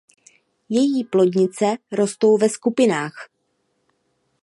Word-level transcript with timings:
Její 0.69 1.03
plodnice 1.03 1.65
rostou 1.91 2.37
ve 2.37 2.49
skupinách. 2.49 3.29